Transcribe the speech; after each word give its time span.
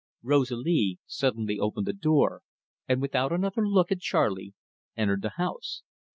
Rosalie 0.23 0.97
suddenly 1.05 1.59
opened 1.59 1.85
the 1.85 1.93
door, 1.93 2.41
and, 2.87 3.03
without 3.03 3.31
another 3.31 3.67
look 3.67 3.91
at 3.91 3.99
Charley, 3.99 4.55
entered 4.97 5.21
the 5.21 5.33
house. 5.37 5.83